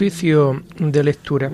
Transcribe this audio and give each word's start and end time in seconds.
Oficio 0.00 0.62
de 0.78 1.04
lectura. 1.04 1.52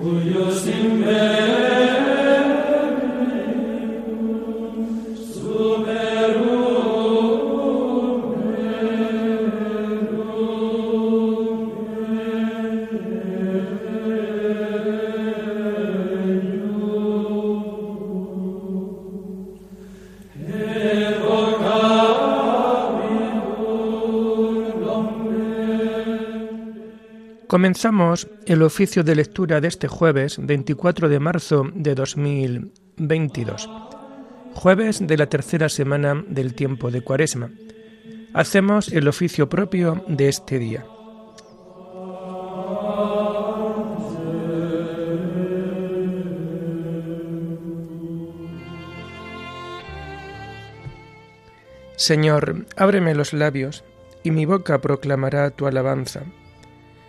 Comenzamos 27.47 28.27
el 28.45 28.61
oficio 28.61 29.05
de 29.05 29.15
lectura 29.15 29.61
de 29.61 29.69
este 29.69 29.87
jueves 29.87 30.37
24 30.37 31.07
de 31.07 31.19
marzo 31.21 31.63
de 31.73 31.95
2022, 31.95 33.69
jueves 34.53 35.07
de 35.07 35.15
la 35.15 35.27
tercera 35.27 35.69
semana 35.69 36.25
del 36.27 36.53
tiempo 36.55 36.91
de 36.91 37.01
Cuaresma. 37.01 37.49
Hacemos 38.33 38.89
el 38.89 39.07
oficio 39.07 39.47
propio 39.47 40.03
de 40.09 40.27
este 40.27 40.59
día. 40.59 40.85
Señor, 51.95 52.65
ábreme 52.75 53.15
los 53.15 53.31
labios, 53.31 53.85
y 54.21 54.31
mi 54.31 54.45
boca 54.45 54.81
proclamará 54.81 55.49
tu 55.51 55.65
alabanza. 55.65 56.23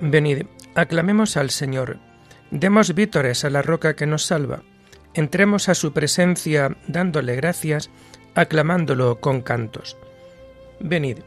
Venid, 0.00 0.46
aclamemos 0.74 1.36
al 1.36 1.50
Señor, 1.50 1.98
demos 2.50 2.94
vítores 2.94 3.44
a 3.44 3.50
la 3.50 3.60
roca 3.60 3.96
que 3.96 4.06
nos 4.06 4.24
salva, 4.24 4.62
entremos 5.12 5.68
a 5.68 5.74
su 5.74 5.92
presencia 5.92 6.74
dándole 6.88 7.36
gracias, 7.36 7.90
aclamándolo 8.34 9.20
con 9.20 9.42
cantos. 9.42 9.98
Venid, 10.80 11.18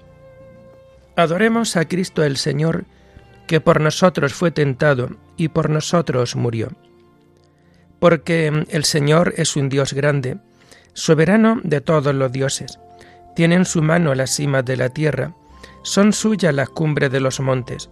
adoremos 1.16 1.78
a 1.78 1.86
Cristo 1.88 2.24
el 2.24 2.36
Señor, 2.36 2.86
que 3.46 3.62
por 3.62 3.80
nosotros 3.80 4.34
fue 4.34 4.50
tentado 4.50 5.18
y 5.38 5.50
por 5.50 5.70
nosotros 5.70 6.36
murió. 6.36 6.70
Porque 8.00 8.66
el 8.70 8.86
Señor 8.86 9.36
es 9.38 9.56
un 9.56 9.70
Dios 9.70 9.94
grande, 9.94 10.38
soberano 10.94 11.62
de 11.64 11.80
todos 11.80 12.16
los 12.16 12.32
dioses. 12.32 12.80
Tiene 13.36 13.54
en 13.54 13.66
su 13.66 13.84
mano 13.84 14.16
la 14.16 14.26
cima 14.26 14.64
de 14.64 14.78
la 14.78 14.90
tierra, 14.90 15.36
son 15.84 16.12
suyas 16.12 16.56
las 16.56 16.70
cumbres 16.70 17.12
de 17.12 17.20
los 17.20 17.40
montes 17.40 17.92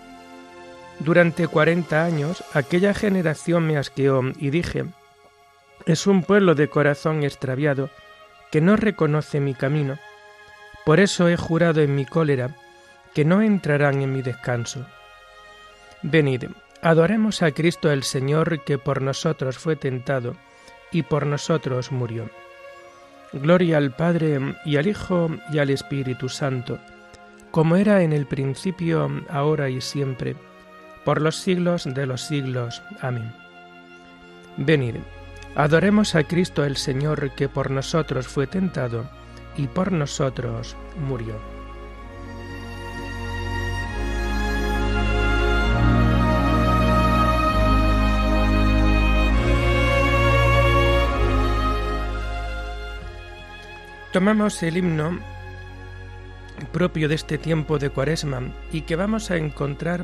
Durante 1.03 1.47
cuarenta 1.47 2.05
años 2.05 2.43
aquella 2.53 2.93
generación 2.93 3.65
me 3.65 3.75
asqueó 3.75 4.21
y 4.37 4.51
dije, 4.51 4.85
es 5.87 6.05
un 6.05 6.21
pueblo 6.21 6.53
de 6.53 6.67
corazón 6.67 7.23
extraviado 7.23 7.89
que 8.51 8.61
no 8.61 8.75
reconoce 8.75 9.39
mi 9.39 9.55
camino. 9.55 9.97
Por 10.85 10.99
eso 10.99 11.27
he 11.27 11.37
jurado 11.37 11.81
en 11.81 11.95
mi 11.95 12.05
cólera 12.05 12.55
que 13.15 13.25
no 13.25 13.41
entrarán 13.41 14.03
en 14.03 14.13
mi 14.13 14.21
descanso. 14.21 14.85
Venid, 16.03 16.45
adoremos 16.83 17.41
a 17.41 17.51
Cristo 17.51 17.89
el 17.89 18.03
Señor 18.03 18.63
que 18.63 18.77
por 18.77 19.01
nosotros 19.01 19.57
fue 19.57 19.75
tentado 19.75 20.35
y 20.91 21.01
por 21.01 21.25
nosotros 21.25 21.91
murió. 21.91 22.29
Gloria 23.33 23.77
al 23.77 23.95
Padre 23.95 24.55
y 24.65 24.77
al 24.77 24.85
Hijo 24.85 25.31
y 25.51 25.57
al 25.57 25.71
Espíritu 25.71 26.29
Santo, 26.29 26.77
como 27.49 27.75
era 27.75 28.03
en 28.03 28.13
el 28.13 28.27
principio, 28.27 29.09
ahora 29.29 29.67
y 29.69 29.81
siempre, 29.81 30.35
por 31.05 31.21
los 31.21 31.35
siglos 31.37 31.85
de 31.85 32.05
los 32.05 32.21
siglos. 32.21 32.81
Amén. 33.01 33.33
Venid, 34.57 34.95
adoremos 35.55 36.15
a 36.15 36.23
Cristo 36.23 36.63
el 36.63 36.77
Señor 36.77 37.31
que 37.35 37.49
por 37.49 37.71
nosotros 37.71 38.27
fue 38.27 38.47
tentado 38.47 39.09
y 39.57 39.67
por 39.67 39.91
nosotros 39.91 40.75
murió. 41.07 41.35
Tomamos 54.11 54.61
el 54.61 54.75
himno 54.75 55.19
propio 56.73 57.07
de 57.07 57.15
este 57.15 57.37
tiempo 57.37 57.79
de 57.79 57.89
Cuaresma 57.89 58.41
y 58.73 58.81
que 58.81 58.97
vamos 58.97 59.31
a 59.31 59.37
encontrar 59.37 60.03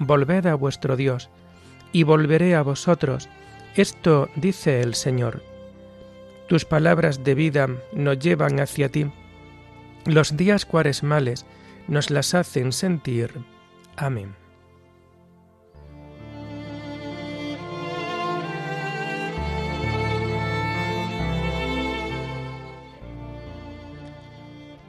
volved 0.00 0.46
a 0.46 0.54
vuestro 0.54 0.96
Dios, 0.96 1.30
y 1.92 2.02
volveré 2.02 2.56
a 2.56 2.62
vosotros. 2.62 3.28
Esto 3.76 4.28
dice 4.34 4.80
el 4.80 4.94
Señor. 4.94 5.42
Tus 6.48 6.64
palabras 6.64 7.22
de 7.22 7.34
vida 7.34 7.68
nos 7.92 8.18
llevan 8.18 8.58
hacia 8.58 8.88
ti. 8.88 9.06
Los 10.06 10.36
días 10.36 10.66
cuaresmales 10.66 11.46
nos 11.86 12.10
las 12.10 12.34
hacen 12.34 12.72
sentir. 12.72 13.32
Amén. 13.96 14.34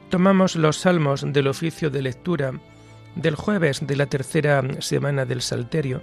Tomamos 0.08 0.56
los 0.56 0.76
salmos 0.76 1.24
del 1.26 1.46
oficio 1.46 1.88
de 1.90 2.02
lectura 2.02 2.52
del 3.14 3.34
jueves 3.34 3.86
de 3.86 3.96
la 3.96 4.06
tercera 4.06 4.62
semana 4.80 5.24
del 5.24 5.42
Salterio 5.42 6.02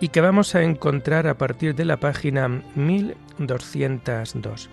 y 0.00 0.08
que 0.08 0.20
vamos 0.20 0.54
a 0.54 0.62
encontrar 0.62 1.26
a 1.26 1.38
partir 1.38 1.74
de 1.74 1.84
la 1.84 1.98
página 1.98 2.48
1202. 2.48 4.70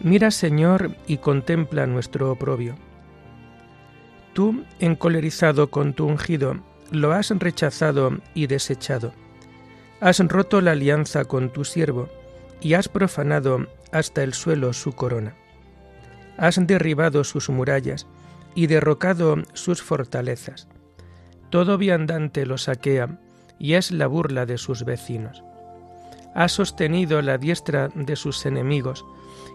Mira, 0.00 0.30
Señor, 0.30 0.96
y 1.06 1.18
contempla 1.18 1.86
nuestro 1.86 2.32
oprobio. 2.32 2.76
Tú, 4.32 4.64
encolerizado 4.78 5.70
con 5.70 5.92
tu 5.92 6.06
ungido, 6.06 6.56
lo 6.90 7.12
has 7.12 7.30
rechazado 7.30 8.18
y 8.34 8.46
desechado. 8.46 9.12
Has 10.00 10.18
roto 10.20 10.60
la 10.60 10.72
alianza 10.72 11.26
con 11.26 11.52
tu 11.52 11.64
siervo 11.64 12.08
y 12.60 12.74
has 12.74 12.88
profanado 12.88 13.66
hasta 13.92 14.22
el 14.22 14.32
suelo 14.32 14.72
su 14.72 14.92
corona. 14.92 15.34
Has 16.38 16.66
derribado 16.66 17.22
sus 17.22 17.50
murallas 17.50 18.06
y 18.54 18.66
derrocado 18.66 19.36
sus 19.52 19.82
fortalezas. 19.82 20.68
Todo 21.50 21.78
viandante 21.78 22.46
lo 22.46 22.58
saquea 22.58 23.18
y 23.58 23.74
es 23.74 23.90
la 23.90 24.06
burla 24.06 24.46
de 24.46 24.58
sus 24.58 24.84
vecinos. 24.84 25.44
Has 26.34 26.52
sostenido 26.52 27.20
la 27.22 27.38
diestra 27.38 27.88
de 27.94 28.16
sus 28.16 28.46
enemigos 28.46 29.04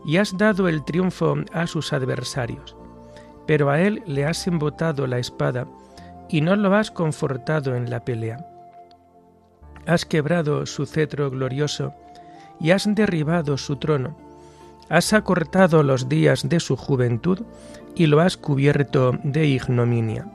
y 0.05 0.17
has 0.17 0.37
dado 0.37 0.67
el 0.67 0.83
triunfo 0.83 1.35
a 1.53 1.67
sus 1.67 1.93
adversarios. 1.93 2.75
Pero 3.47 3.69
a 3.69 3.81
él 3.81 4.03
le 4.05 4.25
has 4.25 4.47
embotado 4.47 5.07
la 5.07 5.19
espada 5.19 5.67
y 6.29 6.41
no 6.41 6.55
lo 6.55 6.75
has 6.75 6.91
confortado 6.91 7.75
en 7.75 7.89
la 7.89 8.03
pelea. 8.03 8.45
Has 9.85 10.05
quebrado 10.05 10.65
su 10.65 10.85
cetro 10.85 11.29
glorioso 11.29 11.93
y 12.59 12.71
has 12.71 12.87
derribado 12.93 13.57
su 13.57 13.77
trono. 13.77 14.17
Has 14.89 15.13
acortado 15.13 15.83
los 15.83 16.09
días 16.09 16.47
de 16.47 16.59
su 16.59 16.75
juventud 16.75 17.41
y 17.95 18.05
lo 18.07 18.19
has 18.19 18.37
cubierto 18.37 19.17
de 19.23 19.47
ignominia. 19.47 20.27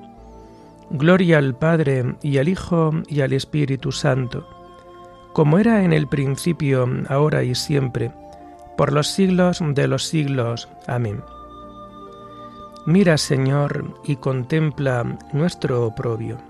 Gloria 0.91 1.39
al 1.39 1.55
Padre 1.55 2.17
y 2.23 2.39
al 2.39 2.49
Hijo 2.49 2.93
y 3.07 3.21
al 3.21 3.33
Espíritu 3.33 3.93
Santo, 3.93 4.49
como 5.33 5.59
era 5.59 5.85
en 5.85 5.93
el 5.93 6.09
principio, 6.09 6.89
ahora 7.09 7.45
y 7.45 7.55
siempre, 7.55 8.13
por 8.77 8.93
los 8.93 9.09
siglos 9.09 9.63
de 9.63 9.87
los 9.87 10.05
siglos. 10.05 10.69
Amén. 10.89 11.23
Mira, 12.87 13.19
Señor, 13.19 14.01
y 14.05 14.17
contempla 14.17 15.19
nuestro 15.33 15.87
oprobio. 15.87 16.50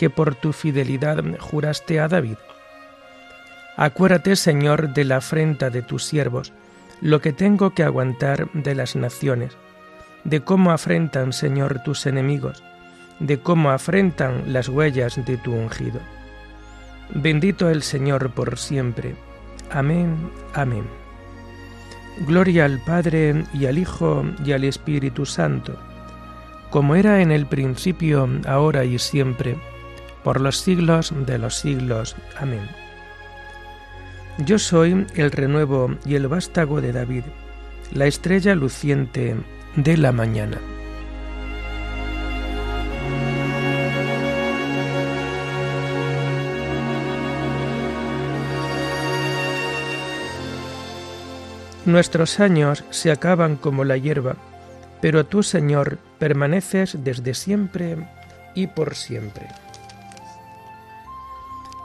Que 0.00 0.08
por 0.08 0.34
tu 0.34 0.54
fidelidad 0.54 1.22
juraste 1.38 2.00
a 2.00 2.08
David. 2.08 2.38
Acuérdate, 3.76 4.34
Señor, 4.34 4.94
de 4.94 5.04
la 5.04 5.18
afrenta 5.18 5.68
de 5.68 5.82
tus 5.82 6.04
siervos, 6.04 6.54
lo 7.02 7.20
que 7.20 7.34
tengo 7.34 7.74
que 7.74 7.82
aguantar 7.82 8.50
de 8.54 8.74
las 8.74 8.96
naciones, 8.96 9.58
de 10.24 10.40
cómo 10.40 10.70
afrentan, 10.70 11.34
Señor, 11.34 11.82
tus 11.84 12.06
enemigos, 12.06 12.62
de 13.18 13.40
cómo 13.40 13.72
afrentan 13.72 14.54
las 14.54 14.70
huellas 14.70 15.22
de 15.22 15.36
tu 15.36 15.52
ungido. 15.52 16.00
Bendito 17.10 17.68
el 17.68 17.82
Señor 17.82 18.30
por 18.30 18.56
siempre. 18.56 19.16
Amén, 19.70 20.30
amén. 20.54 20.86
Gloria 22.26 22.64
al 22.64 22.78
Padre 22.78 23.44
y 23.52 23.66
al 23.66 23.76
Hijo 23.76 24.24
y 24.46 24.52
al 24.52 24.64
Espíritu 24.64 25.26
Santo, 25.26 25.78
como 26.70 26.94
era 26.94 27.20
en 27.20 27.32
el 27.32 27.44
principio, 27.44 28.26
ahora 28.46 28.86
y 28.86 28.98
siempre, 28.98 29.58
por 30.22 30.40
los 30.40 30.58
siglos 30.58 31.12
de 31.26 31.38
los 31.38 31.56
siglos. 31.56 32.16
Amén. 32.38 32.68
Yo 34.38 34.58
soy 34.58 35.06
el 35.14 35.30
renuevo 35.30 35.96
y 36.04 36.14
el 36.14 36.28
vástago 36.28 36.80
de 36.80 36.92
David, 36.92 37.24
la 37.92 38.06
estrella 38.06 38.54
luciente 38.54 39.36
de 39.76 39.96
la 39.96 40.12
mañana. 40.12 40.58
Nuestros 51.86 52.40
años 52.40 52.84
se 52.90 53.10
acaban 53.10 53.56
como 53.56 53.84
la 53.84 53.96
hierba, 53.96 54.36
pero 55.00 55.26
tú, 55.26 55.42
Señor, 55.42 55.98
permaneces 56.18 56.96
desde 57.02 57.34
siempre 57.34 57.96
y 58.54 58.68
por 58.68 58.94
siempre. 58.94 59.48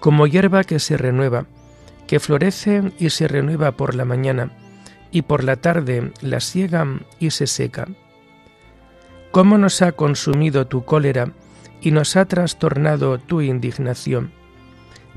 como 0.00 0.26
hierba 0.26 0.64
que 0.64 0.78
se 0.78 0.96
renueva, 0.96 1.46
que 2.06 2.20
florece 2.20 2.92
y 2.98 3.10
se 3.10 3.28
renueva 3.28 3.72
por 3.72 3.94
la 3.94 4.04
mañana, 4.04 4.52
y 5.10 5.22
por 5.22 5.44
la 5.44 5.56
tarde 5.56 6.12
la 6.20 6.40
siega 6.40 6.86
y 7.18 7.30
se 7.30 7.46
seca. 7.46 7.86
¿Cómo 9.30 9.58
nos 9.58 9.82
ha 9.82 9.92
consumido 9.92 10.66
tu 10.66 10.84
cólera 10.84 11.32
y 11.80 11.90
nos 11.90 12.16
ha 12.16 12.24
trastornado 12.26 13.18
tu 13.18 13.40
indignación? 13.40 14.32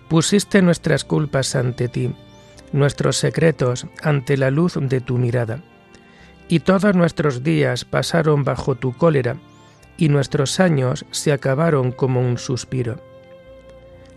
Pusiste 0.09 0.61
nuestras 0.61 1.05
culpas 1.05 1.55
ante 1.55 1.87
ti, 1.87 2.13
nuestros 2.73 3.17
secretos 3.17 3.87
ante 4.01 4.37
la 4.37 4.51
luz 4.51 4.77
de 4.79 5.01
tu 5.01 5.17
mirada. 5.17 5.61
Y 6.49 6.59
todos 6.59 6.95
nuestros 6.95 7.43
días 7.43 7.85
pasaron 7.85 8.43
bajo 8.43 8.75
tu 8.75 8.93
cólera, 8.93 9.37
y 9.97 10.09
nuestros 10.09 10.59
años 10.59 11.05
se 11.11 11.31
acabaron 11.31 11.91
como 11.91 12.21
un 12.21 12.37
suspiro 12.37 13.10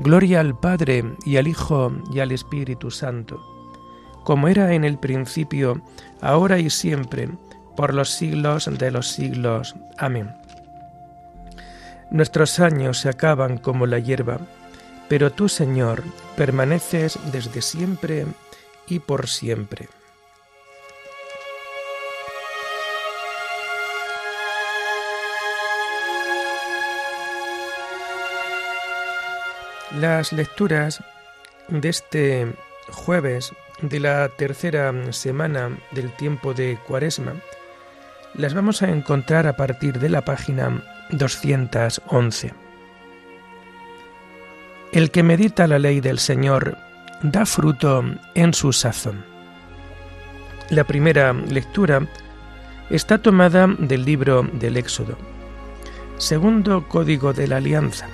Gloria 0.00 0.38
al 0.38 0.56
Padre 0.56 1.16
y 1.26 1.38
al 1.38 1.48
Hijo 1.48 1.92
y 2.12 2.20
al 2.20 2.30
Espíritu 2.30 2.88
Santo, 2.92 3.44
como 4.22 4.46
era 4.46 4.72
en 4.72 4.84
el 4.84 4.96
principio, 4.96 5.82
ahora 6.20 6.60
y 6.60 6.70
siempre, 6.70 7.28
por 7.76 7.92
los 7.92 8.10
siglos 8.10 8.70
de 8.78 8.92
los 8.92 9.08
siglos. 9.08 9.74
Amén. 9.98 10.32
Nuestros 12.12 12.60
años 12.60 12.98
se 12.98 13.08
acaban 13.08 13.58
como 13.58 13.86
la 13.86 13.98
hierba, 13.98 14.38
pero 15.08 15.32
tú, 15.32 15.48
Señor, 15.48 16.04
permaneces 16.36 17.18
desde 17.32 17.60
siempre 17.60 18.24
y 18.86 19.00
por 19.00 19.26
siempre. 19.26 19.88
Las 30.00 30.32
lecturas 30.32 31.02
de 31.66 31.88
este 31.88 32.46
jueves 32.88 33.52
de 33.82 33.98
la 33.98 34.28
tercera 34.28 34.92
semana 35.12 35.76
del 35.90 36.14
tiempo 36.14 36.54
de 36.54 36.78
Cuaresma 36.86 37.34
las 38.34 38.54
vamos 38.54 38.82
a 38.82 38.90
encontrar 38.90 39.48
a 39.48 39.56
partir 39.56 39.98
de 39.98 40.08
la 40.08 40.24
página 40.24 40.84
211. 41.10 42.54
El 44.92 45.10
que 45.10 45.24
medita 45.24 45.66
la 45.66 45.80
ley 45.80 46.00
del 46.00 46.20
Señor 46.20 46.78
da 47.22 47.44
fruto 47.44 48.04
en 48.36 48.54
su 48.54 48.72
sazón. 48.72 49.24
La 50.70 50.84
primera 50.84 51.32
lectura 51.32 52.06
está 52.88 53.18
tomada 53.18 53.66
del 53.66 54.04
libro 54.04 54.44
del 54.44 54.76
Éxodo, 54.76 55.18
segundo 56.18 56.86
código 56.86 57.32
de 57.32 57.48
la 57.48 57.56
alianza. 57.56 58.08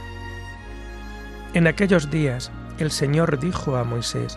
En 1.54 1.68
aquellos 1.68 2.11
días 2.11 2.50
el 2.78 2.90
Señor 2.90 3.38
dijo 3.38 3.76
a 3.76 3.84
Moisés, 3.84 4.37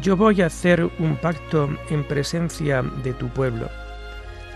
Yo 0.00 0.16
voy 0.16 0.40
a 0.40 0.46
hacer 0.46 0.88
un 1.00 1.16
pacto 1.16 1.68
en 1.90 2.04
presencia 2.04 2.82
de 3.02 3.12
tu 3.12 3.28
pueblo. 3.28 3.68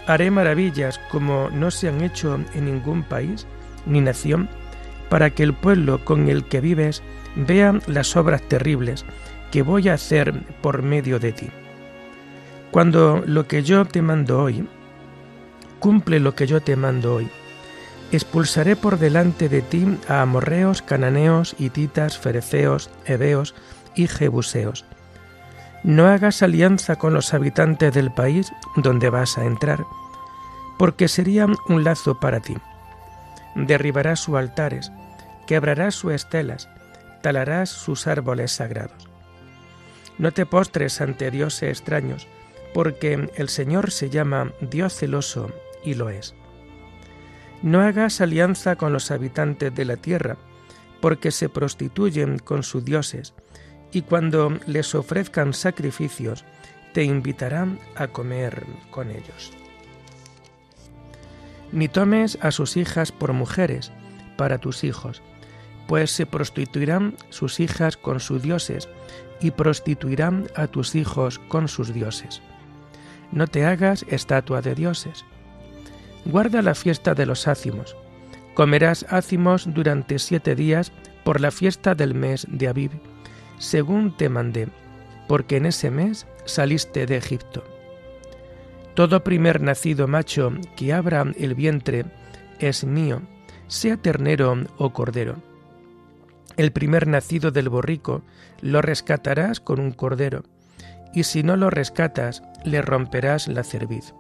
Haré 0.07 0.31
maravillas 0.31 1.01
como 1.11 1.51
no 1.51 1.73
se 1.73 1.89
han 1.89 2.03
hecho 2.03 2.39
en 2.55 2.67
ningún 2.67 3.03
país 3.03 3.49
ni 3.85 4.01
nación, 4.01 4.49
para 5.09 5.31
que 5.31 5.43
el 5.43 5.53
pueblo 5.53 6.05
con 6.05 6.29
el 6.29 6.45
que 6.45 6.61
vives 6.61 7.03
vea 7.35 7.81
las 7.89 8.17
obras 8.17 8.43
terribles 8.43 9.05
que 9.51 9.63
voy 9.63 9.89
a 9.89 9.95
hacer 9.95 10.33
por 10.63 10.83
medio 10.83 11.19
de 11.19 11.33
ti. 11.33 11.49
Cuando 12.71 13.25
lo 13.27 13.49
que 13.49 13.65
yo 13.65 13.85
te 13.85 14.03
mando 14.03 14.41
hoy, 14.41 14.69
cumple 15.81 16.21
lo 16.21 16.37
que 16.37 16.47
yo 16.47 16.61
te 16.61 16.77
mando 16.77 17.17
hoy, 17.17 17.29
Expulsaré 18.13 18.75
por 18.75 18.99
delante 18.99 19.49
de 19.49 19.63
ti 19.63 19.99
a 20.09 20.23
amorreos, 20.23 20.83
cananeos, 20.83 21.55
hititas, 21.59 22.19
fereceos, 22.19 22.91
heveos 23.07 23.55
y 23.95 24.09
jebuseos. 24.09 24.85
No 25.85 26.09
hagas 26.09 26.43
alianza 26.43 26.97
con 26.97 27.15
los 27.15 27.33
habitantes 27.35 27.95
del 27.95 28.13
país 28.13 28.53
donde 28.77 29.11
vas 29.11 29.39
a 29.39 29.45
entrar, 29.45 29.85
porque 30.79 31.07
sería 31.07 31.47
un 31.69 31.85
lazo 31.85 32.19
para 32.19 32.41
ti. 32.41 32.57
Derribarás 33.55 34.21
sus 34.21 34.37
altares, 34.37 34.91
quebrarás 35.47 35.95
sus 35.95 36.13
estelas, 36.13 36.69
talarás 37.23 37.71
sus 37.71 38.07
árboles 38.07 38.53
sagrados. 38.53 39.09
No 40.19 40.33
te 40.33 40.47
postres 40.47 41.01
ante 41.01 41.31
dioses 41.31 41.71
extraños, 41.71 42.27
porque 42.75 43.31
el 43.37 43.49
Señor 43.49 43.91
se 43.91 44.11
llama 44.11 44.53
Dios 44.61 44.95
celoso 44.95 45.51
y 45.85 45.95
lo 45.95 46.11
es. 46.11 46.35
No 47.63 47.83
hagas 47.83 48.21
alianza 48.21 48.77
con 48.77 48.93
los 48.93 49.11
habitantes 49.11 49.75
de 49.75 49.85
la 49.85 49.97
tierra, 49.97 50.37
porque 51.01 51.31
se 51.31 51.49
prostituyen 51.49 52.39
con 52.39 52.63
sus 52.63 52.85
dioses, 52.85 53.35
y 53.93 54.03
cuando 54.03 54.59
les 54.67 54.95
ofrezcan 54.95 55.53
sacrificios, 55.53 56.45
te 56.93 57.05
invitarán 57.05 57.79
a 57.97 58.09
comer 58.09 58.65
con 58.91 59.11
ellos. 59.11 59.53
Ni 61.73 61.89
tomes 61.89 62.39
a 62.41 62.51
sus 62.51 62.77
hijas 62.77 63.13
por 63.13 63.33
mujeres 63.33 63.93
para 64.37 64.59
tus 64.59 64.83
hijos, 64.83 65.23
pues 65.87 66.11
se 66.11 66.27
prostituirán 66.27 67.17
sus 67.29 67.61
hijas 67.61 67.97
con 67.97 68.21
sus 68.21 68.43
dioses, 68.43 68.89
y 69.41 69.51
prostituirán 69.53 70.49
a 70.55 70.67
tus 70.67 70.95
hijos 70.95 71.39
con 71.39 71.69
sus 71.69 71.93
dioses. 71.93 72.43
No 73.33 73.47
te 73.47 73.65
hagas 73.65 74.05
estatua 74.09 74.61
de 74.61 74.75
dioses 74.75 75.25
guarda 76.25 76.63
la 76.63 76.75
fiesta 76.75 77.15
de 77.15 77.27
los 77.27 77.49
ácimos. 77.49 77.97
Comerás 78.55 79.07
ácimos 79.09 79.73
durante 79.73 80.19
siete 80.19 80.55
días 80.55 80.93
por 81.25 81.41
la 81.41 81.51
fiesta 81.51 81.95
del 81.95 82.15
mes 82.15 82.47
de 82.51 82.69
Abib, 82.69 82.91
según 83.59 84.17
te 84.17 84.29
mandé, 84.29 84.69
porque 85.29 85.57
en 85.57 85.67
ese 85.67 85.91
mes 85.91 86.27
saliste 86.45 87.07
de 87.07 87.17
Egipto. 87.17 87.65
Todo 88.95 89.23
primer 89.23 89.61
nacido 89.61 90.09
macho 90.09 90.53
que 90.77 90.93
abra 90.93 91.25
el 91.39 91.55
vientre 91.55 92.05
es 92.59 92.85
mío, 92.85 93.23
sea 93.69 93.97
ternero 93.97 94.65
o 94.79 94.93
cordero. 94.93 95.37
El 96.57 96.73
primer 96.73 97.07
nacido 97.07 97.51
del 97.51 97.69
borrico 97.69 98.23
lo 98.61 98.83
rescatarás 98.83 99.61
con 99.61 99.81
un 99.81 99.93
cordero, 99.93 100.43
y 101.15 101.23
si 101.23 101.43
no 101.43 101.57
lo 101.57 101.71
rescatas, 101.71 102.43
le 102.65 102.83
romperás 102.83 103.49
la 103.49 103.65
cerviz. 103.65 104.13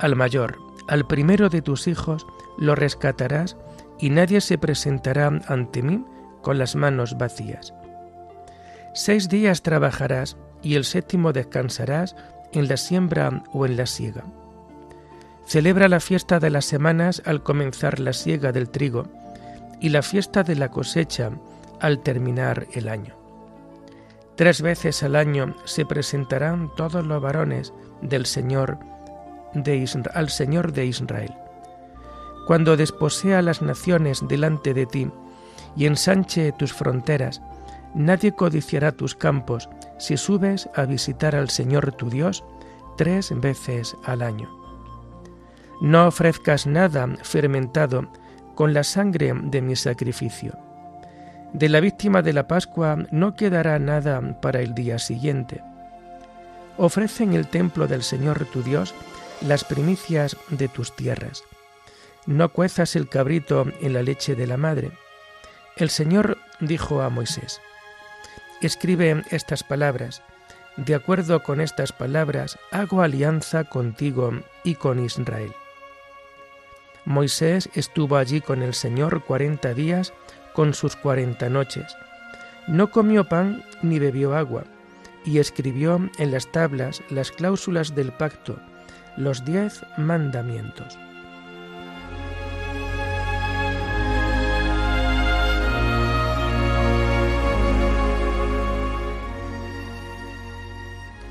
Al 0.00 0.16
mayor, 0.16 0.58
al 0.90 1.06
primero 1.06 1.48
de 1.48 1.62
tus 1.62 1.86
hijos 1.86 2.26
lo 2.58 2.74
rescatarás 2.74 3.56
y 4.00 4.10
nadie 4.10 4.40
se 4.40 4.58
presentará 4.58 5.28
ante 5.46 5.82
mí 5.82 6.04
con 6.42 6.58
las 6.58 6.74
manos 6.74 7.16
vacías. 7.16 7.72
Seis 8.92 9.28
días 9.28 9.62
trabajarás 9.62 10.36
y 10.62 10.74
el 10.74 10.84
séptimo 10.84 11.32
descansarás 11.32 12.16
en 12.52 12.66
la 12.66 12.76
siembra 12.76 13.44
o 13.52 13.66
en 13.66 13.76
la 13.76 13.86
siega. 13.86 14.24
Celebra 15.46 15.88
la 15.88 16.00
fiesta 16.00 16.40
de 16.40 16.50
las 16.50 16.64
semanas 16.64 17.22
al 17.24 17.44
comenzar 17.44 18.00
la 18.00 18.12
siega 18.12 18.50
del 18.50 18.68
trigo 18.68 19.04
y 19.80 19.90
la 19.90 20.02
fiesta 20.02 20.42
de 20.42 20.56
la 20.56 20.70
cosecha 20.70 21.30
al 21.78 22.02
terminar 22.02 22.66
el 22.72 22.88
año. 22.88 23.14
Tres 24.34 24.60
veces 24.60 25.04
al 25.04 25.14
año 25.14 25.54
se 25.66 25.86
presentarán 25.86 26.68
todos 26.74 27.06
los 27.06 27.22
varones 27.22 27.72
del 28.02 28.26
Señor 28.26 28.78
al 30.14 30.28
Señor 30.28 30.72
de 30.72 30.86
Israel. 30.86 31.34
Cuando 32.46 32.76
desposea 32.76 33.42
las 33.42 33.62
naciones 33.62 34.26
delante 34.26 34.74
de 34.74 34.86
ti 34.86 35.10
y 35.76 35.86
ensanche 35.86 36.52
tus 36.52 36.72
fronteras, 36.72 37.40
nadie 37.94 38.32
codiciará 38.32 38.92
tus 38.92 39.14
campos 39.14 39.68
si 39.98 40.16
subes 40.16 40.68
a 40.74 40.84
visitar 40.84 41.36
al 41.36 41.50
Señor 41.50 41.92
tu 41.92 42.10
Dios 42.10 42.44
tres 42.96 43.32
veces 43.40 43.96
al 44.04 44.22
año. 44.22 44.48
No 45.80 46.06
ofrezcas 46.06 46.66
nada 46.66 47.08
fermentado 47.22 48.10
con 48.54 48.74
la 48.74 48.84
sangre 48.84 49.32
de 49.44 49.62
mi 49.62 49.76
sacrificio. 49.76 50.58
De 51.52 51.68
la 51.68 51.80
víctima 51.80 52.22
de 52.22 52.32
la 52.32 52.46
Pascua 52.46 52.96
no 53.10 53.34
quedará 53.34 53.78
nada 53.78 54.40
para 54.40 54.60
el 54.60 54.74
día 54.74 54.98
siguiente. 54.98 55.62
Ofrece 56.76 57.24
en 57.24 57.34
el 57.34 57.46
templo 57.46 57.86
del 57.86 58.02
Señor 58.02 58.44
tu 58.46 58.62
Dios 58.62 58.94
las 59.40 59.64
primicias 59.64 60.36
de 60.50 60.68
tus 60.68 60.94
tierras. 60.94 61.44
No 62.26 62.50
cuezas 62.50 62.96
el 62.96 63.08
cabrito 63.08 63.66
en 63.80 63.94
la 63.94 64.02
leche 64.02 64.34
de 64.34 64.46
la 64.46 64.56
madre. 64.56 64.90
El 65.76 65.90
Señor 65.90 66.36
dijo 66.60 67.00
a 67.00 67.08
Moisés, 67.08 67.60
Escribe 68.60 69.24
estas 69.30 69.64
palabras. 69.64 70.22
De 70.76 70.94
acuerdo 70.94 71.42
con 71.42 71.60
estas 71.60 71.92
palabras, 71.92 72.58
hago 72.70 73.02
alianza 73.02 73.64
contigo 73.64 74.32
y 74.64 74.74
con 74.74 75.02
Israel. 75.02 75.52
Moisés 77.06 77.70
estuvo 77.74 78.16
allí 78.16 78.40
con 78.40 78.62
el 78.62 78.74
Señor 78.74 79.24
cuarenta 79.24 79.72
días 79.72 80.12
con 80.52 80.74
sus 80.74 80.96
cuarenta 80.96 81.48
noches. 81.48 81.96
No 82.68 82.90
comió 82.90 83.26
pan 83.28 83.64
ni 83.82 83.98
bebió 83.98 84.36
agua, 84.36 84.64
y 85.24 85.38
escribió 85.38 86.10
en 86.18 86.30
las 86.30 86.52
tablas 86.52 87.02
las 87.08 87.32
cláusulas 87.32 87.94
del 87.94 88.12
pacto 88.12 88.58
los 89.16 89.44
diez 89.44 89.84
mandamientos. 89.96 90.98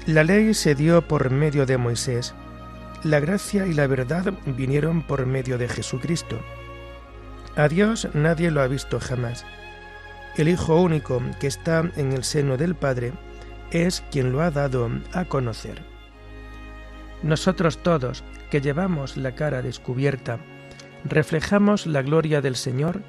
La 0.05 0.23
ley 0.23 0.55
se 0.55 0.73
dio 0.73 1.07
por 1.07 1.29
medio 1.29 1.67
de 1.67 1.77
Moisés, 1.77 2.33
la 3.03 3.19
gracia 3.19 3.67
y 3.67 3.73
la 3.73 3.85
verdad 3.85 4.33
vinieron 4.45 5.03
por 5.03 5.25
medio 5.25 5.57
de 5.57 5.69
Jesucristo. 5.69 6.39
A 7.55 7.67
Dios 7.67 8.07
nadie 8.13 8.49
lo 8.51 8.61
ha 8.61 8.67
visto 8.67 8.99
jamás. 8.99 9.45
El 10.35 10.47
Hijo 10.47 10.81
único 10.81 11.21
que 11.39 11.47
está 11.47 11.83
en 11.95 12.11
el 12.13 12.23
seno 12.23 12.57
del 12.57 12.73
Padre 12.73 13.13
es 13.71 14.03
quien 14.11 14.31
lo 14.31 14.41
ha 14.41 14.49
dado 14.51 14.89
a 15.13 15.25
conocer. 15.25 15.88
Nosotros 17.23 17.77
todos, 17.79 18.23
que 18.49 18.61
llevamos 18.61 19.17
la 19.17 19.35
cara 19.35 19.61
descubierta, 19.61 20.39
reflejamos 21.03 21.85
la 21.85 22.01
gloria 22.01 22.41
del 22.41 22.55
Señor 22.55 23.01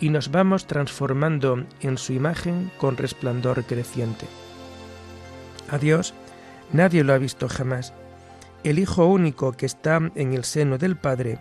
y 0.00 0.10
nos 0.10 0.30
vamos 0.30 0.66
transformando 0.66 1.64
en 1.80 1.98
su 1.98 2.12
imagen 2.12 2.70
con 2.78 2.96
resplandor 2.96 3.64
creciente. 3.64 4.26
A 5.70 5.78
Dios 5.78 6.14
nadie 6.72 7.04
lo 7.04 7.12
ha 7.14 7.18
visto 7.18 7.48
jamás. 7.48 7.94
El 8.64 8.78
Hijo 8.78 9.06
único 9.06 9.52
que 9.52 9.66
está 9.66 10.00
en 10.14 10.34
el 10.34 10.44
seno 10.44 10.78
del 10.78 10.96
Padre 10.96 11.38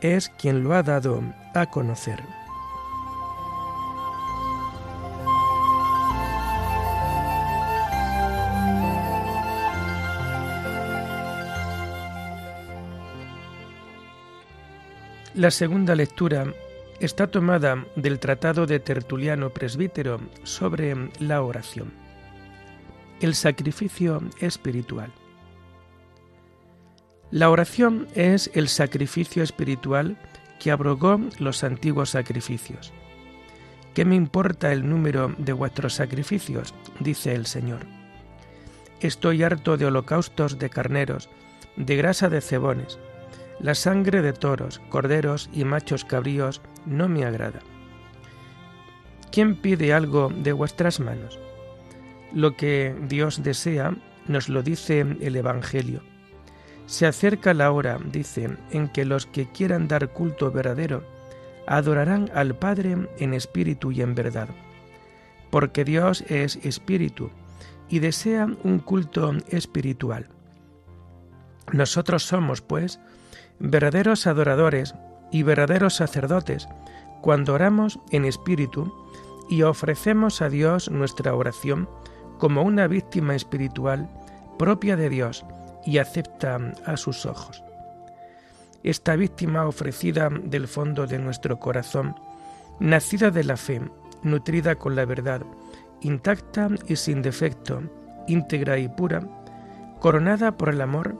es 0.00 0.28
quien 0.28 0.62
lo 0.62 0.74
ha 0.74 0.82
dado 0.82 1.22
a 1.54 1.66
conocer. 1.66 2.22
La 15.36 15.50
segunda 15.50 15.94
lectura 15.94 16.46
está 16.98 17.26
tomada 17.26 17.84
del 17.94 18.18
Tratado 18.20 18.64
de 18.64 18.80
Tertuliano 18.80 19.50
Presbítero 19.50 20.18
sobre 20.44 21.10
la 21.18 21.42
oración. 21.42 21.92
El 23.20 23.34
sacrificio 23.34 24.22
espiritual. 24.40 25.12
La 27.30 27.50
oración 27.50 28.08
es 28.14 28.50
el 28.54 28.68
sacrificio 28.68 29.42
espiritual 29.42 30.16
que 30.58 30.70
abrogó 30.70 31.20
los 31.38 31.64
antiguos 31.64 32.08
sacrificios. 32.08 32.94
¿Qué 33.92 34.06
me 34.06 34.16
importa 34.16 34.72
el 34.72 34.88
número 34.88 35.34
de 35.36 35.52
vuestros 35.52 35.92
sacrificios? 35.92 36.72
dice 36.98 37.34
el 37.34 37.44
Señor. 37.44 37.80
Estoy 39.00 39.42
harto 39.42 39.76
de 39.76 39.84
holocaustos 39.84 40.58
de 40.58 40.70
carneros, 40.70 41.28
de 41.76 41.94
grasa 41.96 42.30
de 42.30 42.40
cebones, 42.40 42.98
la 43.60 43.74
sangre 43.74 44.22
de 44.22 44.32
toros, 44.32 44.80
corderos 44.90 45.48
y 45.52 45.64
machos 45.64 46.04
cabríos 46.04 46.60
no 46.84 47.08
me 47.08 47.24
agrada. 47.24 47.60
¿Quién 49.30 49.56
pide 49.56 49.92
algo 49.92 50.30
de 50.34 50.52
vuestras 50.52 51.00
manos? 51.00 51.38
Lo 52.32 52.56
que 52.56 52.94
Dios 53.08 53.42
desea 53.42 53.94
nos 54.28 54.48
lo 54.48 54.62
dice 54.62 55.00
el 55.00 55.36
Evangelio. 55.36 56.02
Se 56.86 57.06
acerca 57.06 57.54
la 57.54 57.72
hora, 57.72 57.98
dice, 58.04 58.56
en 58.70 58.88
que 58.88 59.04
los 59.04 59.26
que 59.26 59.46
quieran 59.46 59.88
dar 59.88 60.12
culto 60.12 60.50
verdadero 60.50 61.02
adorarán 61.66 62.30
al 62.34 62.54
Padre 62.56 62.96
en 63.18 63.34
espíritu 63.34 63.90
y 63.90 64.02
en 64.02 64.14
verdad, 64.14 64.48
porque 65.50 65.84
Dios 65.84 66.22
es 66.28 66.56
espíritu 66.56 67.30
y 67.88 67.98
desea 67.98 68.46
un 68.62 68.78
culto 68.78 69.32
espiritual. 69.48 70.28
Nosotros 71.72 72.22
somos, 72.22 72.60
pues, 72.60 73.00
verdaderos 73.58 74.26
adoradores 74.26 74.94
y 75.30 75.42
verdaderos 75.42 75.96
sacerdotes 75.96 76.68
cuando 77.20 77.54
oramos 77.54 77.98
en 78.10 78.24
espíritu 78.24 78.92
y 79.48 79.62
ofrecemos 79.62 80.42
a 80.42 80.48
Dios 80.48 80.90
nuestra 80.90 81.34
oración 81.34 81.88
como 82.38 82.62
una 82.62 82.86
víctima 82.86 83.34
espiritual 83.34 84.08
propia 84.58 84.96
de 84.96 85.08
Dios 85.08 85.44
y 85.84 85.98
acepta 85.98 86.58
a 86.84 86.96
sus 86.96 87.26
ojos. 87.26 87.62
Esta 88.82 89.16
víctima 89.16 89.66
ofrecida 89.66 90.28
del 90.30 90.68
fondo 90.68 91.06
de 91.06 91.18
nuestro 91.18 91.58
corazón, 91.58 92.14
nacida 92.78 93.30
de 93.30 93.44
la 93.44 93.56
fe, 93.56 93.80
nutrida 94.22 94.76
con 94.76 94.94
la 94.96 95.04
verdad, 95.04 95.42
intacta 96.02 96.68
y 96.86 96.96
sin 96.96 97.22
defecto, 97.22 97.82
íntegra 98.28 98.78
y 98.78 98.88
pura, 98.88 99.20
coronada 100.00 100.56
por 100.56 100.68
el 100.68 100.80
amor, 100.80 101.16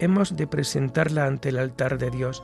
hemos 0.00 0.36
de 0.36 0.46
presentarla 0.46 1.26
ante 1.26 1.50
el 1.50 1.58
altar 1.58 1.98
de 1.98 2.10
Dios, 2.10 2.42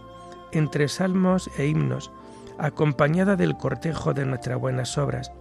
entre 0.53 0.89
salmos 0.89 1.51
e 1.59 1.67
himnos, 1.67 2.11
acompañada 2.59 3.37
del 3.37 3.57
cortejo 3.57 4.15
de 4.15 4.25
nuestras 4.25 4.59
buenas 4.59 4.97
obras, 4.99 5.33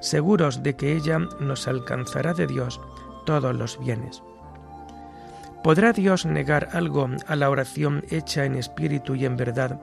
seguros 0.00 0.62
de 0.62 0.76
que 0.76 0.92
ella 0.92 1.18
nos 1.40 1.68
alcanzará 1.68 2.34
de 2.34 2.46
Dios 2.46 2.80
todos 3.24 3.54
los 3.54 3.78
bienes. 3.78 4.22
¿Podrá 5.62 5.92
Dios 5.92 6.24
negar 6.26 6.68
algo 6.72 7.08
a 7.26 7.36
la 7.36 7.50
oración 7.50 8.04
hecha 8.10 8.44
en 8.44 8.54
espíritu 8.54 9.14
y 9.14 9.24
en 9.24 9.36
verdad 9.36 9.80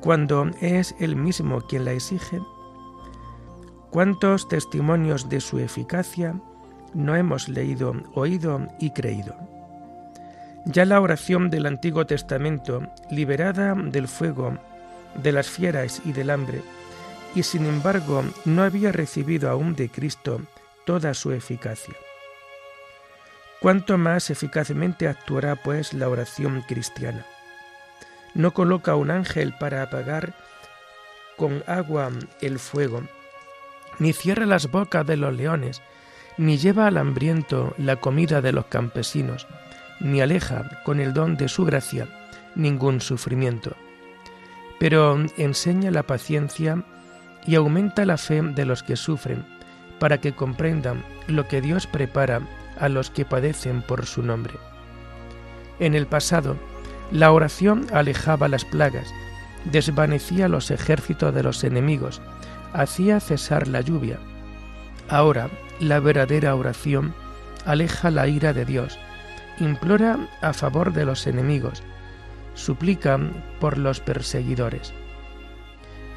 cuando 0.00 0.46
es 0.60 0.94
Él 1.00 1.16
mismo 1.16 1.60
quien 1.62 1.84
la 1.84 1.92
exige? 1.92 2.40
¿Cuántos 3.90 4.48
testimonios 4.48 5.28
de 5.28 5.40
su 5.40 5.58
eficacia 5.58 6.40
no 6.94 7.16
hemos 7.16 7.48
leído, 7.48 7.94
oído 8.14 8.68
y 8.78 8.90
creído? 8.90 9.57
Ya 10.70 10.84
la 10.84 11.00
oración 11.00 11.48
del 11.48 11.64
Antiguo 11.64 12.04
Testamento, 12.04 12.82
liberada 13.10 13.74
del 13.74 14.06
fuego, 14.06 14.58
de 15.14 15.32
las 15.32 15.48
fieras 15.48 16.02
y 16.04 16.12
del 16.12 16.28
hambre, 16.28 16.60
y 17.34 17.42
sin 17.42 17.64
embargo 17.64 18.22
no 18.44 18.62
había 18.62 18.92
recibido 18.92 19.48
aún 19.48 19.74
de 19.74 19.88
Cristo 19.88 20.42
toda 20.84 21.14
su 21.14 21.32
eficacia. 21.32 21.94
¿Cuánto 23.60 23.96
más 23.96 24.28
eficazmente 24.28 25.08
actuará 25.08 25.56
pues 25.56 25.94
la 25.94 26.06
oración 26.10 26.62
cristiana? 26.68 27.24
No 28.34 28.52
coloca 28.52 28.94
un 28.94 29.10
ángel 29.10 29.54
para 29.58 29.82
apagar 29.82 30.34
con 31.38 31.64
agua 31.66 32.10
el 32.42 32.58
fuego, 32.58 33.04
ni 33.98 34.12
cierra 34.12 34.44
las 34.44 34.70
bocas 34.70 35.06
de 35.06 35.16
los 35.16 35.34
leones, 35.34 35.80
ni 36.36 36.58
lleva 36.58 36.88
al 36.88 36.98
hambriento 36.98 37.74
la 37.78 37.96
comida 37.96 38.42
de 38.42 38.52
los 38.52 38.66
campesinos, 38.66 39.46
ni 40.00 40.20
aleja 40.20 40.68
con 40.84 41.00
el 41.00 41.12
don 41.12 41.36
de 41.36 41.48
su 41.48 41.64
gracia 41.64 42.06
ningún 42.54 43.00
sufrimiento, 43.00 43.76
pero 44.78 45.18
enseña 45.36 45.90
la 45.90 46.02
paciencia 46.02 46.84
y 47.46 47.54
aumenta 47.54 48.04
la 48.04 48.16
fe 48.16 48.42
de 48.42 48.64
los 48.64 48.82
que 48.82 48.96
sufren, 48.96 49.44
para 49.98 50.18
que 50.18 50.32
comprendan 50.32 51.04
lo 51.26 51.48
que 51.48 51.60
Dios 51.60 51.86
prepara 51.86 52.40
a 52.78 52.88
los 52.88 53.10
que 53.10 53.24
padecen 53.24 53.82
por 53.82 54.06
su 54.06 54.22
nombre. 54.22 54.54
En 55.80 55.94
el 55.94 56.06
pasado, 56.06 56.56
la 57.10 57.32
oración 57.32 57.86
alejaba 57.92 58.48
las 58.48 58.64
plagas, 58.64 59.12
desvanecía 59.64 60.48
los 60.48 60.70
ejércitos 60.70 61.34
de 61.34 61.42
los 61.42 61.64
enemigos, 61.64 62.20
hacía 62.72 63.18
cesar 63.20 63.66
la 63.66 63.80
lluvia. 63.80 64.18
Ahora, 65.08 65.48
la 65.80 66.00
verdadera 66.00 66.54
oración 66.54 67.14
aleja 67.64 68.10
la 68.10 68.28
ira 68.28 68.52
de 68.52 68.64
Dios, 68.64 68.98
implora 69.60 70.18
a 70.40 70.52
favor 70.52 70.92
de 70.92 71.04
los 71.04 71.26
enemigos, 71.26 71.82
suplica 72.54 73.18
por 73.60 73.78
los 73.78 74.00
perseguidores. 74.00 74.92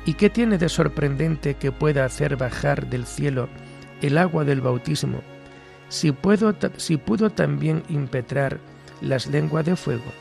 ¿Y 0.05 0.15
qué 0.15 0.29
tiene 0.29 0.57
de 0.57 0.69
sorprendente 0.69 1.55
que 1.55 1.71
pueda 1.71 2.05
hacer 2.05 2.35
bajar 2.35 2.87
del 2.87 3.05
cielo 3.05 3.47
el 4.01 4.17
agua 4.17 4.43
del 4.43 4.61
bautismo, 4.61 5.21
si, 5.89 6.11
puedo, 6.11 6.55
si 6.77 6.97
pudo 6.97 7.29
también 7.29 7.83
impetrar 7.89 8.59
las 9.01 9.27
lenguas 9.27 9.65
de 9.65 9.75
fuego? 9.75 10.11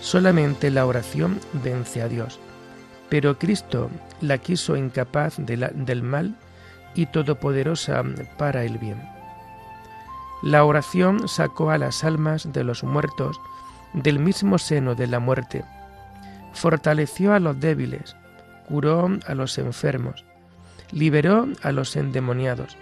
Solamente 0.00 0.70
la 0.70 0.86
oración 0.86 1.40
vence 1.64 2.02
a 2.02 2.08
Dios, 2.08 2.38
pero 3.08 3.38
Cristo 3.38 3.90
la 4.20 4.38
quiso 4.38 4.76
incapaz 4.76 5.36
del 5.38 6.02
mal 6.02 6.36
y 6.94 7.06
todopoderosa 7.06 8.02
para 8.36 8.64
el 8.64 8.78
bien. 8.78 9.17
La 10.42 10.64
oración 10.64 11.28
sacó 11.28 11.70
a 11.70 11.78
las 11.78 12.04
almas 12.04 12.52
de 12.52 12.62
los 12.62 12.84
muertos 12.84 13.40
del 13.92 14.18
mismo 14.18 14.58
seno 14.58 14.94
de 14.94 15.06
la 15.06 15.18
muerte, 15.18 15.64
fortaleció 16.52 17.32
a 17.32 17.40
los 17.40 17.58
débiles, 17.58 18.16
curó 18.68 19.08
a 19.26 19.34
los 19.34 19.58
enfermos, 19.58 20.24
liberó 20.92 21.48
a 21.62 21.72
los 21.72 21.96
endemoniados, 21.96 22.76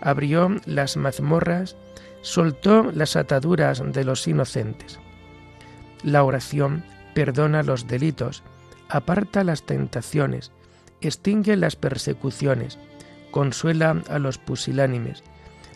abrió 0.00 0.56
las 0.64 0.96
mazmorras, 0.96 1.76
soltó 2.22 2.90
las 2.92 3.16
ataduras 3.16 3.82
de 3.84 4.04
los 4.04 4.26
inocentes. 4.26 4.98
La 6.02 6.22
oración 6.22 6.84
perdona 7.14 7.62
los 7.62 7.86
delitos, 7.86 8.42
aparta 8.88 9.44
las 9.44 9.64
tentaciones, 9.64 10.52
extingue 11.00 11.56
las 11.56 11.76
persecuciones, 11.76 12.78
consuela 13.30 14.02
a 14.08 14.18
los 14.18 14.38
pusilánimes, 14.38 15.22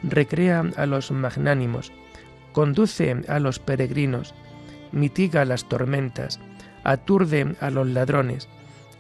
recrea 0.03 0.65
a 0.77 0.87
los 0.87 1.11
magnánimos, 1.11 1.93
conduce 2.53 3.17
a 3.29 3.39
los 3.39 3.59
peregrinos, 3.59 4.35
mitiga 4.93 5.45
las 5.45 5.69
tormentas, 5.69 6.41
aturde 6.85 7.57
a 7.61 7.71
los 7.71 7.87
ladrones, 7.87 8.49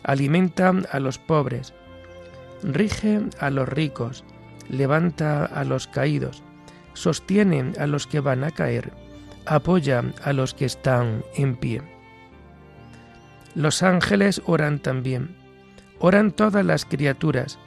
alimenta 0.02 0.72
a 0.90 1.00
los 1.00 1.18
pobres, 1.18 1.74
rige 2.62 3.20
a 3.38 3.50
los 3.50 3.68
ricos, 3.68 4.24
levanta 4.68 5.44
a 5.44 5.64
los 5.64 5.86
caídos, 5.86 6.42
sostiene 6.94 7.72
a 7.78 7.86
los 7.86 8.06
que 8.06 8.20
van 8.20 8.44
a 8.44 8.50
caer, 8.50 8.92
apoya 9.46 10.04
a 10.24 10.32
los 10.32 10.54
que 10.54 10.64
están 10.64 11.24
en 11.34 11.56
pie. 11.56 11.82
Los 13.54 13.82
ángeles 13.82 14.40
oran 14.46 14.78
también, 14.78 15.36
oran 15.98 16.32
todas 16.32 16.64
las 16.64 16.84
criaturas, 16.84 17.58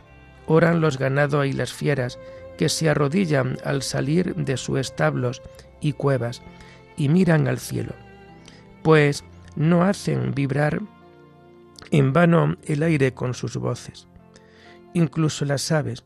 oran 0.47 0.81
los 0.81 0.97
ganados 0.97 1.45
y 1.45 1.53
las 1.53 1.73
fieras, 1.73 2.19
que 2.57 2.69
se 2.69 2.89
arrodillan 2.89 3.57
al 3.63 3.81
salir 3.81 4.35
de 4.35 4.57
sus 4.57 4.79
establos 4.79 5.41
y 5.81 5.93
cuevas 5.93 6.41
y 6.97 7.09
miran 7.09 7.47
al 7.47 7.59
cielo, 7.59 7.93
pues 8.83 9.23
no 9.55 9.83
hacen 9.83 10.33
vibrar 10.33 10.81
en 11.91 12.13
vano 12.13 12.55
el 12.65 12.83
aire 12.83 13.13
con 13.13 13.33
sus 13.33 13.57
voces. 13.57 14.07
Incluso 14.93 15.45
las 15.45 15.71
aves, 15.71 16.03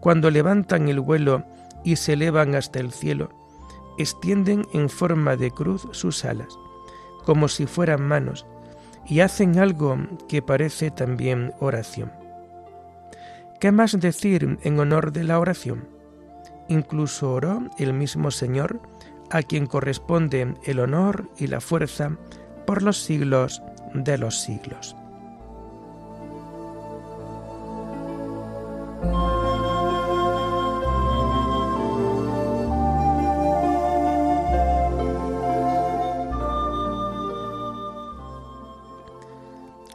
cuando 0.00 0.30
levantan 0.30 0.88
el 0.88 1.00
vuelo 1.00 1.44
y 1.84 1.96
se 1.96 2.14
elevan 2.14 2.54
hasta 2.54 2.80
el 2.80 2.92
cielo, 2.92 3.30
extienden 3.98 4.66
en 4.72 4.88
forma 4.88 5.36
de 5.36 5.50
cruz 5.50 5.86
sus 5.92 6.24
alas, 6.24 6.58
como 7.24 7.48
si 7.48 7.66
fueran 7.66 8.02
manos, 8.02 8.46
y 9.06 9.20
hacen 9.20 9.58
algo 9.58 9.96
que 10.28 10.42
parece 10.42 10.90
también 10.90 11.52
oración. 11.60 12.21
¿Qué 13.62 13.70
más 13.70 13.92
decir 14.00 14.58
en 14.64 14.80
honor 14.80 15.12
de 15.12 15.22
la 15.22 15.38
oración? 15.38 15.86
Incluso 16.68 17.34
oró 17.34 17.70
el 17.78 17.92
mismo 17.92 18.32
Señor, 18.32 18.80
a 19.30 19.42
quien 19.42 19.66
corresponde 19.66 20.56
el 20.64 20.80
honor 20.80 21.30
y 21.38 21.46
la 21.46 21.60
fuerza 21.60 22.18
por 22.66 22.82
los 22.82 22.98
siglos 22.98 23.62
de 23.94 24.18
los 24.18 24.40
siglos. 24.40 24.96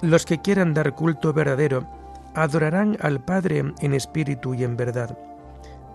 Los 0.02 0.26
que 0.26 0.40
quieran 0.42 0.74
dar 0.74 0.96
culto 0.96 1.34
verdadero 1.34 1.97
adorarán 2.38 2.98
al 3.02 3.20
Padre 3.20 3.74
en 3.82 3.94
espíritu 3.94 4.54
y 4.54 4.64
en 4.64 4.78
verdad, 4.78 5.18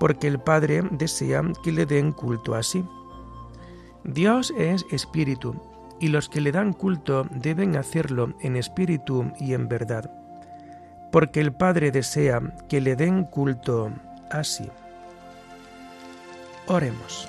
porque 0.00 0.26
el 0.26 0.40
Padre 0.40 0.83
desea 0.90 1.40
que 1.62 1.70
le 1.70 1.87
den 1.87 2.11
culto 2.11 2.57
así. 2.57 2.85
Dios 4.02 4.52
es 4.59 4.85
espíritu, 4.90 5.55
y 6.00 6.09
los 6.09 6.28
que 6.28 6.40
le 6.40 6.50
dan 6.50 6.72
culto 6.72 7.28
deben 7.31 7.76
hacerlo 7.76 8.35
en 8.40 8.57
espíritu 8.57 9.33
y 9.38 9.55
en 9.55 9.68
verdad, 9.68 10.11
porque 11.12 11.40
el 11.40 11.52
Padre 11.52 11.92
desea 11.92 12.42
que 12.68 12.81
le 12.81 12.96
den 12.96 13.22
culto 13.22 13.92
así. 14.28 14.68
Oremos. 16.66 17.28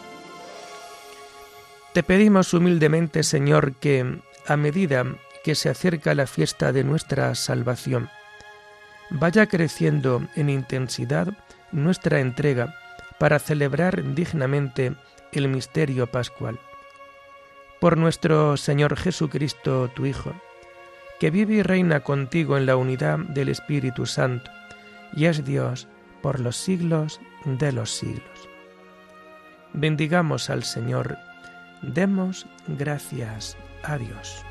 Te 1.93 2.01
pedimos 2.01 2.51
humildemente, 2.55 3.21
Señor, 3.21 3.75
que, 3.75 4.19
a 4.47 4.57
medida 4.57 5.05
que 5.43 5.53
se 5.53 5.69
acerca 5.69 6.15
la 6.15 6.25
fiesta 6.25 6.71
de 6.71 6.83
nuestra 6.83 7.35
salvación. 7.35 8.09
Vaya 9.09 9.47
creciendo 9.47 10.25
en 10.35 10.49
intensidad 10.49 11.27
nuestra 11.71 12.19
entrega 12.19 12.73
para 13.19 13.39
celebrar 13.39 14.15
dignamente 14.15 14.93
el 15.31 15.47
misterio 15.47 16.07
pascual. 16.07 16.59
Por 17.79 17.97
nuestro 17.97 18.57
Señor 18.57 18.95
Jesucristo, 18.97 19.89
tu 19.89 20.05
Hijo, 20.05 20.33
que 21.19 21.31
vive 21.31 21.55
y 21.55 21.63
reina 21.63 22.01
contigo 22.01 22.57
en 22.57 22.65
la 22.65 22.75
unidad 22.75 23.19
del 23.19 23.49
Espíritu 23.49 24.05
Santo, 24.05 24.51
y 25.15 25.25
es 25.25 25.45
Dios 25.45 25.87
por 26.21 26.39
los 26.39 26.55
siglos 26.55 27.19
de 27.45 27.71
los 27.71 27.91
siglos. 27.91 28.49
Bendigamos 29.73 30.49
al 30.49 30.63
Señor, 30.63 31.17
demos 31.81 32.45
gracias 32.67 33.57
a 33.83 33.97
Dios. 33.97 34.43